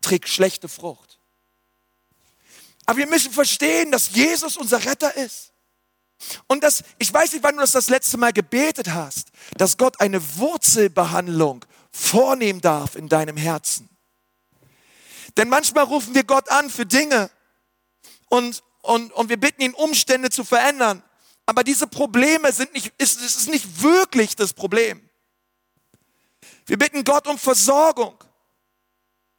[0.00, 1.18] trägt schlechte Frucht.
[2.86, 5.52] Aber wir müssen verstehen, dass Jesus unser Retter ist.
[6.46, 10.00] Und das, ich weiß nicht, wann du das das letzte Mal gebetet hast, dass Gott
[10.00, 13.88] eine Wurzelbehandlung vornehmen darf in deinem Herzen.
[15.36, 17.30] Denn manchmal rufen wir Gott an für Dinge
[18.28, 21.02] und, und, und wir bitten ihn, Umstände zu verändern.
[21.46, 25.00] Aber diese Probleme sind nicht, ist, ist nicht wirklich das Problem.
[26.66, 28.16] Wir bitten Gott um Versorgung.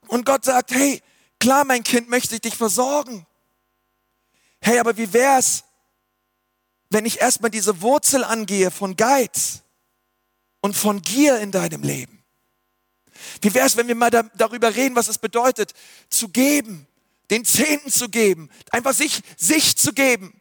[0.08, 1.02] Und Gott sagt, hey,
[1.39, 3.28] klar, mein Kind, möchte ich dich versorgen.
[4.62, 5.65] Hey, aber wie wär's,
[6.89, 9.62] wenn ich erstmal diese Wurzel angehe von Geiz
[10.62, 12.24] und von Gier in deinem Leben?
[13.41, 15.74] Wie wär's, wenn wir mal da, darüber reden, was es bedeutet,
[16.10, 16.88] zu geben,
[17.30, 20.37] den Zehnten zu geben, einfach sich, sich zu geben.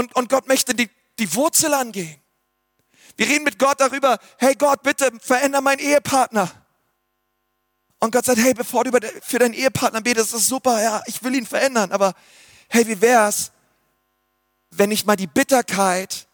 [0.00, 2.18] Und, und, Gott möchte die, die Wurzel angehen.
[3.18, 6.50] Wir reden mit Gott darüber, hey Gott, bitte veränder meinen Ehepartner.
[7.98, 11.22] Und Gott sagt, hey, bevor du für deinen Ehepartner betest, das ist super, ja, ich
[11.22, 12.14] will ihn verändern, aber
[12.70, 13.52] hey, wie wär's,
[14.70, 16.26] wenn ich mal die Bitterkeit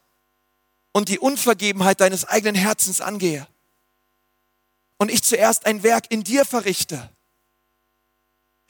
[0.92, 3.48] und die Unvergebenheit deines eigenen Herzens angehe
[4.98, 7.10] und ich zuerst ein Werk in dir verrichte?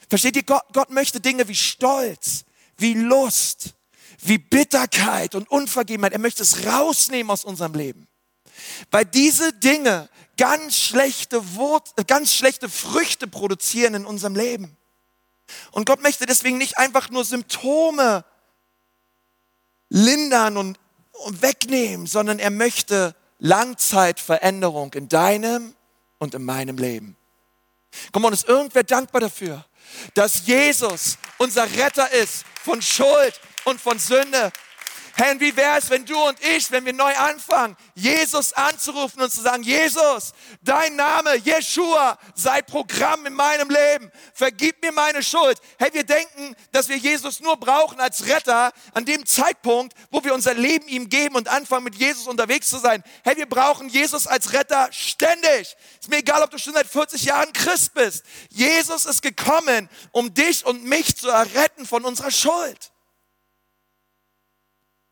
[0.09, 2.47] Versteht ihr, Gott, Gott möchte Dinge wie Stolz,
[2.79, 3.76] wie Lust,
[4.27, 6.12] wie Bitterkeit und Unvergebenheit.
[6.12, 8.09] Er möchte es rausnehmen aus unserem Leben.
[8.91, 14.77] Weil diese Dinge ganz schlechte, Wort, ganz schlechte Früchte produzieren in unserem Leben.
[15.71, 18.25] Und Gott möchte deswegen nicht einfach nur Symptome
[19.89, 20.79] lindern und,
[21.12, 25.75] und wegnehmen, sondern er möchte Langzeitveränderung in deinem
[26.19, 27.17] und in meinem Leben.
[28.12, 29.65] Komm on, ist irgendwer dankbar dafür,
[30.15, 34.52] dass Jesus unser Retter ist von Schuld und von Sünde
[35.18, 39.33] Herr, wie wäre es, wenn du und ich, wenn wir neu anfangen, Jesus anzurufen und
[39.33, 44.12] zu sagen, Jesus, dein Name, Jeshua, sei Programm in meinem Leben.
[44.35, 45.59] Vergib mir meine Schuld.
[45.79, 50.35] Hey, wir denken, dass wir Jesus nur brauchen als Retter an dem Zeitpunkt, wo wir
[50.35, 53.02] unser Leben ihm geben und anfangen, mit Jesus unterwegs zu sein.
[53.24, 55.76] Hey, wir brauchen Jesus als Retter ständig.
[55.98, 58.22] Ist mir egal, ob du schon seit 40 Jahren Christ bist.
[58.50, 62.92] Jesus ist gekommen, um dich und mich zu erretten von unserer Schuld.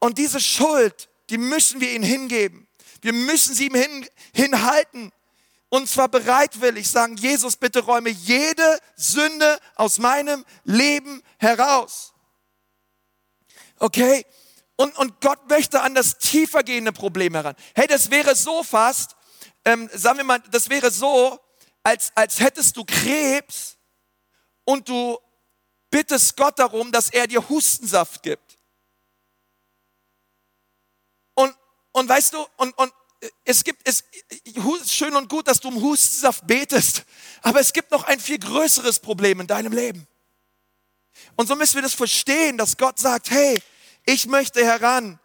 [0.04, 2.68] Und diese Schuld, die müssen wir ihm hingeben.
[3.00, 5.10] Wir müssen sie ihm hin, hinhalten.
[5.70, 12.12] Und zwar bereitwillig sagen, Jesus, bitte räume jede Sünde aus meinem Leben heraus.
[13.78, 14.26] Okay?
[14.76, 17.56] Und, und Gott möchte an das tiefergehende Problem heran.
[17.74, 19.16] Hey, das wäre so fast,
[19.64, 21.40] ähm, sagen wir mal, das wäre so,
[21.82, 23.78] als, als hättest du Krebs
[24.64, 25.18] und du
[25.88, 28.43] bittest Gott darum, dass er dir Hustensaft gibt.
[31.94, 32.92] Und weißt du, und, und
[33.44, 34.02] es gibt, es
[34.44, 37.04] ist schön und gut, dass du um Hustensaft betest,
[37.40, 40.04] aber es gibt noch ein viel größeres Problem in deinem Leben.
[41.36, 43.62] Und so müssen wir das verstehen, dass Gott sagt, hey,
[44.04, 45.20] ich möchte heran,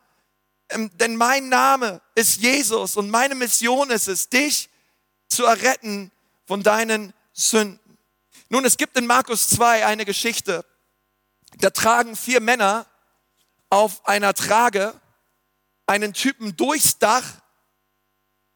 [0.69, 4.69] ähm, denn mein Name ist Jesus und meine Mission ist es, dich
[5.27, 6.11] zu erretten
[6.45, 7.97] von deinen Sünden.
[8.49, 10.63] Nun, es gibt in Markus 2 eine Geschichte,
[11.57, 12.85] da tragen vier Männer
[13.71, 14.98] auf einer Trage
[15.89, 17.25] einen Typen durchs Dach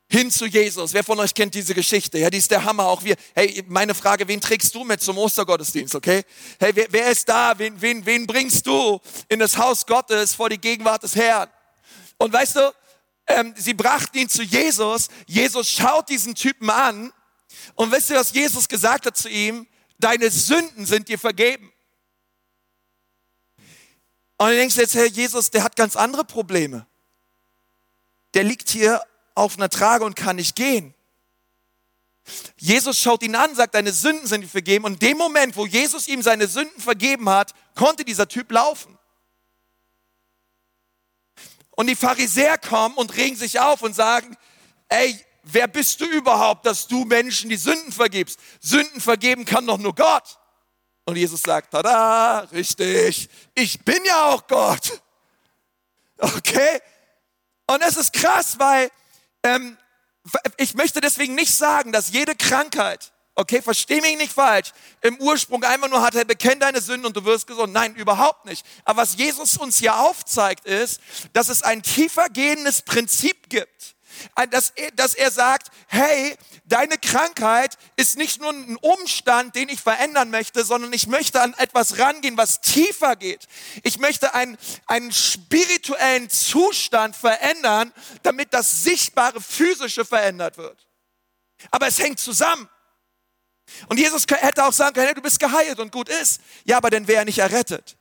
[0.08, 0.94] hin zu Jesus.
[0.94, 2.20] Wer von euch kennt diese Geschichte?
[2.20, 2.86] Ja, die ist der Hammer.
[2.86, 3.16] Auch wir.
[3.34, 6.24] Hey, meine Frage, wen trägst du mit zum Ostergottesdienst, okay?
[6.60, 7.58] Hey, wer, wer ist da?
[7.58, 11.50] Wen, wen, wen bringst du in das Haus Gottes vor die Gegenwart des Herrn?
[12.20, 12.74] Und weißt du,
[13.26, 15.08] ähm, sie brachten ihn zu Jesus.
[15.26, 17.12] Jesus schaut diesen Typen an.
[17.74, 19.66] Und wisst ihr, was Jesus gesagt hat zu ihm?
[19.98, 21.74] Deine Sünden sind dir vergeben.
[24.38, 26.86] Und du denkst jetzt, Herr Jesus, der hat ganz andere Probleme
[28.34, 29.02] der liegt hier
[29.36, 30.94] auf einer Trage und kann nicht gehen.
[32.58, 34.86] Jesus schaut ihn an, sagt, deine Sünden sind vergeben.
[34.86, 38.98] Und in dem Moment, wo Jesus ihm seine Sünden vergeben hat, konnte dieser Typ laufen.
[41.72, 44.38] Und die Pharisäer kommen und regen sich auf und sagen,
[44.90, 48.40] ey, wer bist du überhaupt, dass du Menschen die Sünden vergibst?
[48.62, 50.40] Sünden vergeben kann doch nur Gott.
[51.06, 55.02] Und Jesus sagt, tada, richtig, ich bin ja auch Gott.
[56.18, 56.80] Okay?
[57.68, 58.90] Und es ist krass, weil
[59.44, 59.78] ähm,
[60.58, 64.72] ich möchte deswegen nicht sagen, dass jede Krankheit, okay, versteh mich nicht falsch,
[65.02, 67.74] im Ursprung einfach nur hat, er bekennt deine Sünden und du wirst gesund.
[67.74, 68.66] Nein, überhaupt nicht.
[68.86, 71.02] Aber was Jesus uns hier aufzeigt, ist,
[71.34, 73.94] dass es ein tiefer gehendes Prinzip gibt
[74.50, 79.82] dass er, dass er sagt, hey, deine Krankheit ist nicht nur ein Umstand, den ich
[79.82, 83.48] verändern möchte, sondern ich möchte an etwas rangehen, was tiefer geht.
[83.84, 87.92] Ich möchte einen, einen spirituellen Zustand verändern,
[88.24, 90.88] damit das sichtbare physische verändert wird.
[91.72, 92.70] Aber es hängt zusammen.
[93.88, 96.42] Und Jesus hätte auch sagen können, hey, du bist geheilt und gut ist.
[96.66, 97.98] Ja, aber dann wäre er nicht errettet.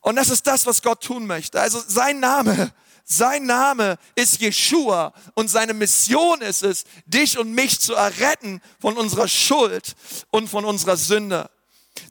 [0.00, 1.60] Und das ist das, was Gott tun möchte.
[1.60, 2.72] Also sein Name
[3.10, 8.96] sein Name ist Jeshua und seine Mission ist es, dich und mich zu erretten von
[8.96, 9.94] unserer Schuld
[10.30, 11.50] und von unserer Sünde.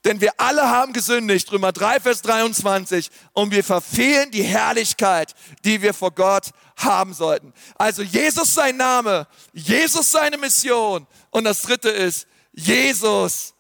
[0.04, 5.82] Denn wir alle haben gesündigt, Römer 3, Vers 23, und wir verfehlen die Herrlichkeit, die
[5.82, 7.54] wir vor Gott haben sollten.
[7.76, 13.54] Also Jesus sein Name, Jesus seine Mission und das dritte ist Jesus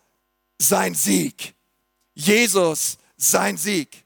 [0.57, 1.55] sein Sieg.
[2.13, 4.03] Jesus sein Sieg.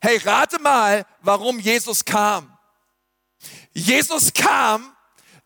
[0.00, 2.56] Hey, rate mal, warum Jesus kam.
[3.72, 4.94] Jesus kam,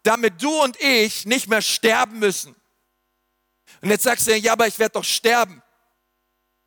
[0.03, 2.55] damit du und ich nicht mehr sterben müssen.
[3.81, 5.63] Und jetzt sagst du, ja, aber ich werde doch sterben.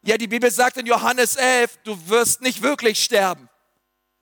[0.04, 3.50] Ja, die Bibel sagt in Johannes 11, du wirst nicht wirklich sterben.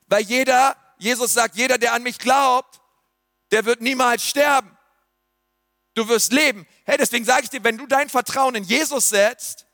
[0.08, 2.80] Weil jeder, Jesus sagt, jeder, der an mich glaubt,
[3.52, 4.78] der wird niemals sterben.
[5.94, 6.66] Du wirst leben.
[6.86, 9.68] Hey, deswegen sage ich dir, wenn du dein Vertrauen in Jesus setzt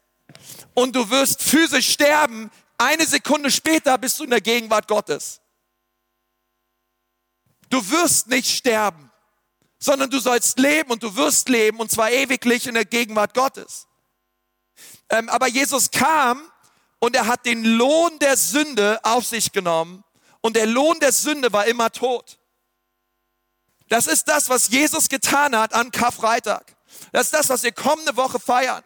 [0.73, 5.41] und du wirst physisch sterben, eine Sekunde später bist du in der Gegenwart Gottes.
[7.69, 9.11] Du wirst nicht sterben,
[9.77, 13.87] sondern du sollst leben und du wirst leben und zwar ewiglich in der Gegenwart Gottes.
[15.09, 16.41] Ähm, aber Jesus kam
[16.99, 20.03] und er hat den Lohn der Sünde auf sich genommen
[20.41, 22.39] und der Lohn der Sünde war immer tot.
[23.89, 26.75] Das ist das, was Jesus getan hat an Karfreitag.
[27.11, 28.83] Das ist das, was wir kommende Woche feiern.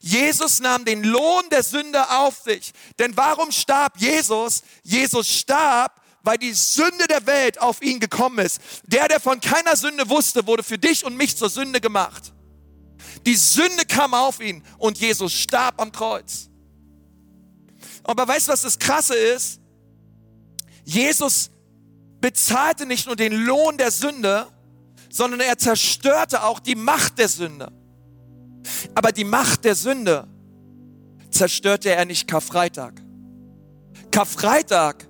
[0.00, 2.72] Jesus nahm den Lohn der Sünde auf sich.
[2.98, 4.62] Denn warum starb Jesus?
[4.82, 8.60] Jesus starb, weil die Sünde der Welt auf ihn gekommen ist.
[8.84, 12.32] Der, der von keiner Sünde wusste, wurde für dich und mich zur Sünde gemacht.
[13.26, 16.48] Die Sünde kam auf ihn und Jesus starb am Kreuz.
[18.04, 19.60] Aber weißt du, was das Krasse ist?
[20.84, 21.50] Jesus
[22.20, 24.46] bezahlte nicht nur den Lohn der Sünde,
[25.10, 27.72] sondern er zerstörte auch die Macht der Sünde.
[28.94, 30.26] Aber die Macht der Sünde
[31.30, 33.02] zerstörte er nicht Karfreitag.
[34.10, 35.08] Karfreitag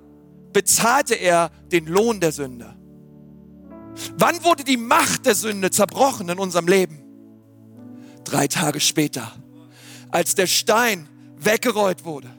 [0.53, 2.75] bezahlte er den Lohn der Sünde.
[4.17, 7.03] Wann wurde die Macht der Sünde zerbrochen in unserem Leben?
[8.25, 9.33] Drei Tage später,
[10.11, 12.31] als der Stein weggerollt wurde.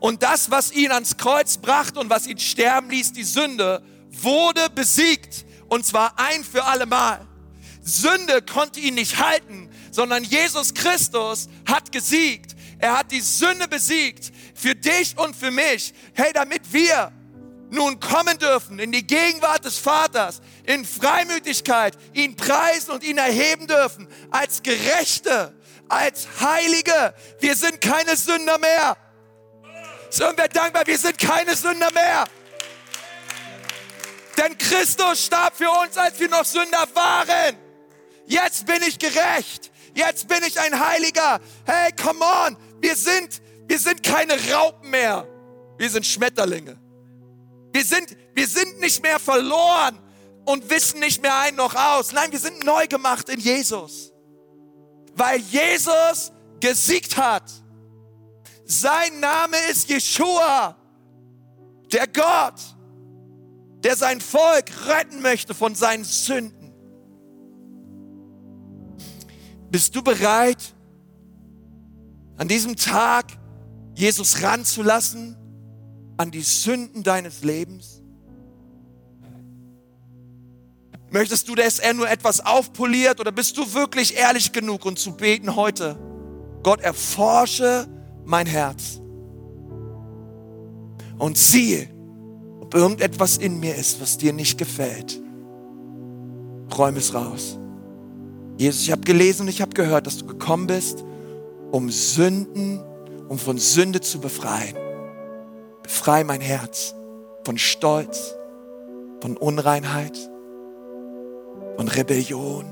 [0.00, 4.68] Und das, was ihn ans Kreuz brachte und was ihn sterben ließ, die Sünde, wurde
[4.74, 5.46] besiegt.
[5.68, 7.26] Und zwar ein für alle Mal.
[7.80, 12.56] Sünde konnte ihn nicht halten, sondern Jesus Christus hat gesiegt.
[12.78, 15.94] Er hat die Sünde besiegt für dich und für mich.
[16.14, 17.12] Hey, damit wir
[17.70, 23.66] nun kommen dürfen in die Gegenwart des Vaters, in Freimütigkeit, ihn preisen und ihn erheben
[23.66, 25.54] dürfen als Gerechte,
[25.88, 27.14] als Heilige.
[27.38, 28.96] Wir sind keine Sünder mehr.
[30.10, 32.24] Sind wir dankbar, wir sind keine Sünder mehr.
[34.36, 37.56] Denn Christus starb für uns, als wir noch Sünder waren.
[38.26, 39.71] Jetzt bin ich gerecht.
[39.94, 41.40] Jetzt bin ich ein Heiliger.
[41.64, 42.56] Hey, come on.
[42.80, 45.26] Wir sind, wir sind keine Raupen mehr.
[45.78, 46.78] Wir sind Schmetterlinge.
[47.72, 49.98] Wir sind, wir sind nicht mehr verloren
[50.44, 52.12] und wissen nicht mehr ein noch aus.
[52.12, 54.12] Nein, wir sind neu gemacht in Jesus.
[55.14, 57.44] Weil Jesus gesiegt hat.
[58.64, 60.76] Sein Name ist Jeshua,
[61.92, 62.60] der Gott,
[63.84, 66.61] der sein Volk retten möchte von seinen Sünden.
[69.72, 70.74] Bist du bereit,
[72.36, 73.24] an diesem Tag
[73.94, 75.34] Jesus ranzulassen
[76.18, 78.02] an die Sünden deines Lebens?
[81.10, 85.16] Möchtest du, dass er nur etwas aufpoliert oder bist du wirklich ehrlich genug und zu
[85.16, 85.98] beten heute?
[86.62, 87.88] Gott, erforsche
[88.26, 89.00] mein Herz
[91.18, 91.88] und siehe,
[92.60, 95.18] ob irgendetwas in mir ist, was dir nicht gefällt.
[96.76, 97.58] Räum es raus.
[98.62, 101.04] Jesus, ich habe gelesen und ich habe gehört, dass du gekommen bist,
[101.72, 102.80] um Sünden,
[103.28, 104.76] um von Sünde zu befreien.
[105.82, 106.94] Befreie mein Herz
[107.44, 108.36] von Stolz,
[109.20, 110.16] von Unreinheit,
[111.76, 112.66] von Rebellion.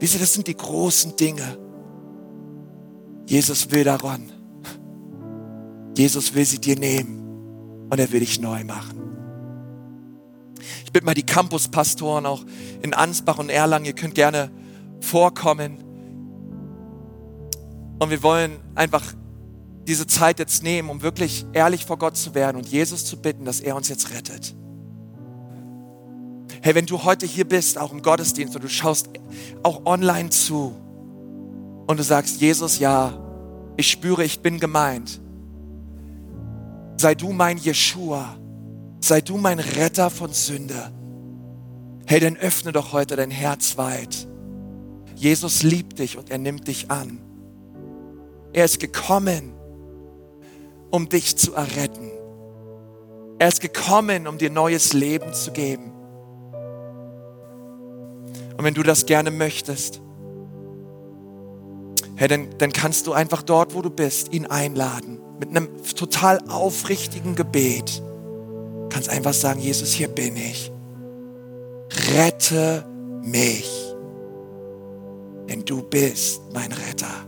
[0.00, 1.56] Wisst ihr, das sind die großen Dinge.
[3.28, 4.32] Jesus will daran.
[5.96, 9.11] Jesus will sie dir nehmen und er will dich neu machen.
[10.84, 12.44] Ich bitte mal die Campuspastoren auch
[12.82, 14.50] in Ansbach und Erlangen, ihr könnt gerne
[15.00, 15.78] vorkommen.
[17.98, 19.14] Und wir wollen einfach
[19.86, 23.44] diese Zeit jetzt nehmen, um wirklich ehrlich vor Gott zu werden und Jesus zu bitten,
[23.44, 24.54] dass er uns jetzt rettet.
[26.62, 29.08] Hey, wenn du heute hier bist, auch im Gottesdienst und du schaust
[29.64, 30.74] auch online zu
[31.86, 33.18] und du sagst, Jesus, ja,
[33.76, 35.20] ich spüre, ich bin gemeint.
[36.96, 38.36] Sei du mein Jeshua.
[39.02, 40.92] Sei du mein Retter von Sünde.
[42.06, 44.28] Hey, dann öffne doch heute dein Herz weit.
[45.16, 47.18] Jesus liebt dich und er nimmt dich an.
[48.52, 49.54] Er ist gekommen,
[50.92, 52.12] um dich zu erretten.
[53.40, 55.90] Er ist gekommen, um dir neues Leben zu geben.
[58.56, 60.00] Und wenn du das gerne möchtest,
[62.14, 65.18] hey, dann, dann kannst du einfach dort, wo du bist, ihn einladen.
[65.40, 68.00] Mit einem total aufrichtigen Gebet.
[68.92, 70.70] Kannst einfach sagen, Jesus, hier bin ich.
[72.14, 72.84] Rette
[73.22, 73.70] mich.
[75.48, 77.26] Denn du bist mein Retter.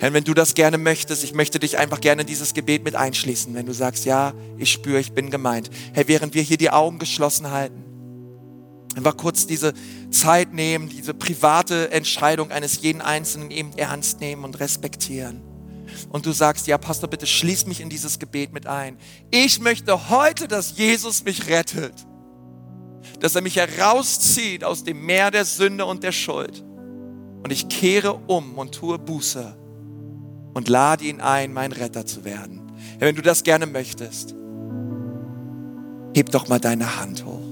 [0.00, 2.96] Herr, wenn du das gerne möchtest, ich möchte dich einfach gerne in dieses Gebet mit
[2.96, 3.54] einschließen.
[3.54, 5.70] Wenn du sagst, ja, ich spüre, ich bin gemeint.
[5.92, 7.84] Herr, während wir hier die Augen geschlossen halten,
[8.96, 9.72] einfach kurz diese
[10.10, 15.53] Zeit nehmen, diese private Entscheidung eines jeden Einzelnen eben ernst nehmen und respektieren.
[16.10, 18.98] Und du sagst, ja, Pastor, bitte schließ mich in dieses Gebet mit ein.
[19.30, 21.94] Ich möchte heute, dass Jesus mich rettet.
[23.20, 26.64] Dass er mich herauszieht aus dem Meer der Sünde und der Schuld.
[27.42, 29.56] Und ich kehre um und tue Buße
[30.54, 32.72] und lade ihn ein, mein Retter zu werden.
[32.94, 34.34] Ja, wenn du das gerne möchtest,
[36.14, 37.42] heb doch mal deine Hand hoch.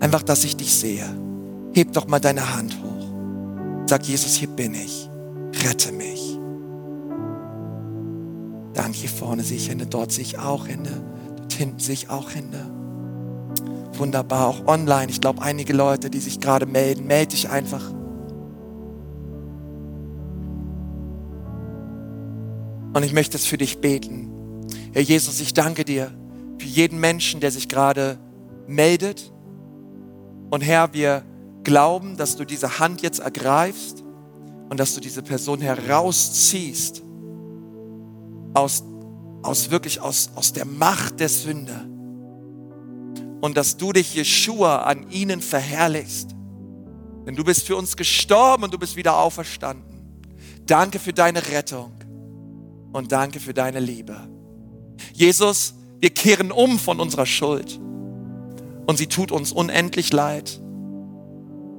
[0.00, 1.06] Einfach, dass ich dich sehe.
[1.72, 3.86] Heb doch mal deine Hand hoch.
[3.86, 5.08] Sag, Jesus, hier bin ich.
[5.64, 6.29] Rette mich.
[8.74, 11.02] Danke, hier vorne sehe ich Hände, dort sehe ich auch Hände,
[11.36, 12.70] dort hinten sehe ich auch Hände.
[13.94, 15.10] Wunderbar, auch online.
[15.10, 17.90] Ich glaube, einige Leute, die sich gerade melden, melde dich einfach.
[22.92, 24.30] Und ich möchte es für dich beten.
[24.92, 26.10] Herr Jesus, ich danke dir
[26.58, 28.18] für jeden Menschen, der sich gerade
[28.66, 29.32] meldet
[30.50, 31.22] und Herr, wir
[31.62, 34.02] glauben, dass du diese Hand jetzt ergreifst
[34.68, 37.02] und dass du diese Person herausziehst
[38.54, 38.84] aus,
[39.42, 41.88] aus wirklich aus, aus der Macht der Sünde.
[43.40, 46.34] Und dass du dich, Jeshua, an ihnen verherrlichst.
[47.26, 49.84] Denn du bist für uns gestorben und du bist wieder auferstanden.
[50.66, 51.92] Danke für deine Rettung
[52.92, 54.28] und danke für deine Liebe.
[55.12, 57.78] Jesus, wir kehren um von unserer Schuld
[58.86, 60.60] und sie tut uns unendlich leid.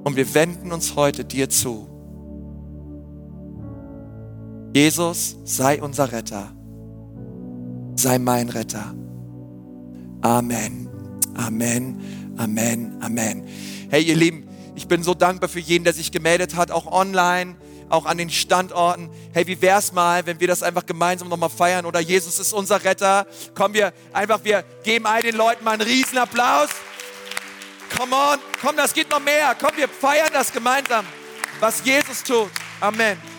[0.04, 1.88] Und wir wenden uns heute dir zu.
[4.74, 6.52] Jesus, sei unser Retter.
[8.02, 8.92] Sei mein Retter.
[10.22, 10.88] Amen.
[11.36, 12.34] Amen.
[12.36, 12.98] Amen.
[13.00, 13.48] Amen.
[13.90, 17.54] Hey, ihr Lieben, ich bin so dankbar für jeden, der sich gemeldet hat, auch online,
[17.90, 19.08] auch an den Standorten.
[19.32, 21.86] Hey, wie wär's mal, wenn wir das einfach gemeinsam nochmal feiern?
[21.86, 23.24] Oder Jesus ist unser Retter.
[23.54, 26.70] Kommen wir einfach, wir geben all den Leuten mal einen riesen Applaus.
[27.96, 29.54] Come on, komm, das geht noch mehr.
[29.60, 31.06] Komm, wir feiern das gemeinsam,
[31.60, 32.50] was Jesus tut.
[32.80, 33.31] Amen.